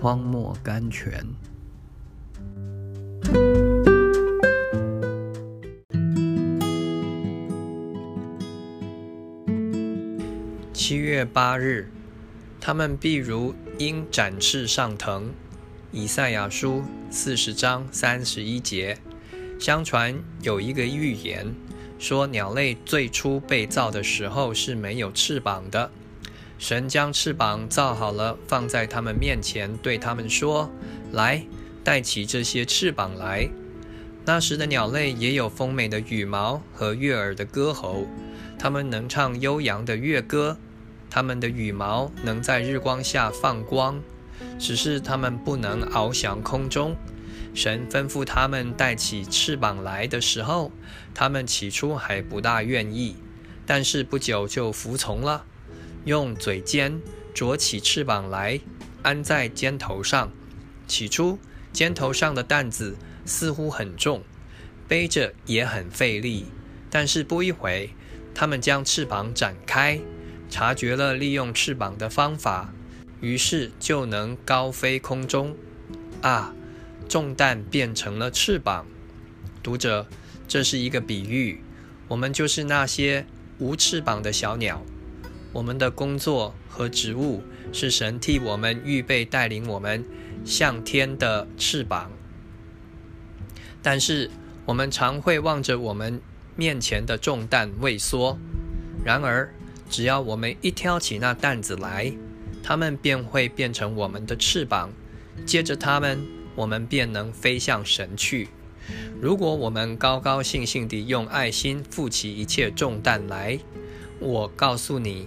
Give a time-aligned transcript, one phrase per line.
[0.00, 1.22] 荒漠甘泉。
[10.72, 11.90] 七月八日，
[12.58, 15.30] 他们必如鹰展翅上腾。
[15.92, 18.96] 以赛亚书四十章三十一节。
[19.58, 21.54] 相传有一个预言，
[21.98, 25.90] 说鸟类最初被造的时候是没有翅膀的。
[26.60, 30.70] 神将翅膀造好了，放在他们面前，对他们说
[31.10, 31.42] ：“来，
[31.82, 33.48] 带起这些翅膀来。”
[34.26, 38.06] 那时的鸟类也有丰美的羽毛和悦耳的歌喉，
[38.58, 40.58] 它们能唱悠扬的乐歌，
[41.08, 43.98] 它们的羽毛能在日光下放光，
[44.58, 46.94] 只是它们不能翱翔空中。
[47.54, 50.70] 神吩咐他们带起翅膀来的时候，
[51.14, 53.16] 他们起初还不大愿意，
[53.64, 55.46] 但是不久就服从了。
[56.04, 57.00] 用嘴尖
[57.34, 58.60] 啄起翅膀来，
[59.02, 60.30] 安在肩头上。
[60.86, 61.38] 起初，
[61.72, 64.22] 肩头上的担子似乎很重，
[64.88, 66.46] 背着也很费力。
[66.90, 67.90] 但是不一会，
[68.34, 70.00] 他们将翅膀展开，
[70.48, 72.72] 察觉了利用翅膀的方法，
[73.20, 75.54] 于是就能高飞空中。
[76.22, 76.52] 啊，
[77.08, 78.86] 重担变成了翅膀。
[79.62, 80.08] 读者，
[80.48, 81.62] 这是一个比喻，
[82.08, 83.26] 我们就是那些
[83.58, 84.84] 无翅膀的小鸟。
[85.52, 90.04] 我们的工作和职务是神替我们预备、带领我们
[90.44, 92.10] 向天的翅膀，
[93.82, 94.30] 但是
[94.64, 96.20] 我们常会望着我们
[96.54, 98.38] 面前的重担畏缩。
[99.04, 99.52] 然而，
[99.88, 102.12] 只要我们一挑起那担子来，
[102.62, 104.90] 它们便会变成我们的翅膀，
[105.44, 108.48] 接着它们，我们便能飞向神去。
[109.20, 113.58] 如果我们高高兴兴地用爱心负起一切重担来，
[114.20, 115.26] 我告诉你，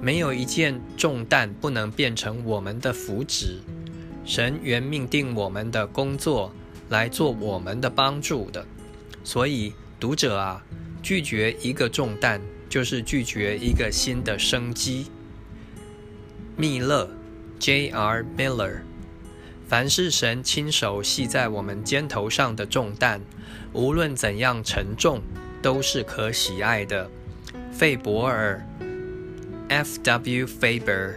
[0.00, 3.60] 没有一件重担不能变成我们的福祉。
[4.24, 6.52] 神原命定我们的工作
[6.88, 8.66] 来做我们的帮助的，
[9.24, 10.64] 所以读者啊，
[11.02, 15.06] 拒绝一个重担，就是拒绝一个新的生机。
[16.56, 17.08] 密勒
[17.58, 18.24] （J.R.
[18.36, 18.80] Miller），
[19.68, 23.20] 凡是神亲手系在我们肩头上的重担，
[23.72, 25.22] 无论怎样沉重，
[25.62, 27.08] 都是可喜爱的。
[27.71, 28.61] 费伯尔
[29.69, 29.97] （F.
[30.03, 30.45] W.
[30.45, 31.15] Faber）